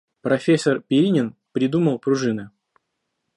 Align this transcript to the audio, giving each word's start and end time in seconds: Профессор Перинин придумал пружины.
Профессор 0.21 0.79
Перинин 0.79 1.35
придумал 1.51 1.99
пружины. 1.99 2.49